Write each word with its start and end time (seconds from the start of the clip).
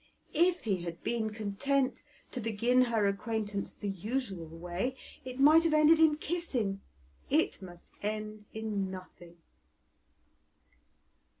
If 0.33 0.63
he 0.63 0.77
had 0.77 1.03
been 1.03 1.29
content 1.29 2.01
to 2.31 2.41
begin 2.41 2.85
her 2.85 3.05
acquaintance 3.07 3.71
the 3.75 3.87
usual 3.87 4.47
way 4.47 4.97
it 5.23 5.39
might 5.39 5.63
have 5.63 5.75
ended 5.75 5.99
in 5.99 6.17
kissing; 6.17 6.81
it 7.29 7.61
must 7.61 7.91
end 8.01 8.45
in 8.51 8.89
nothing. 8.89 9.37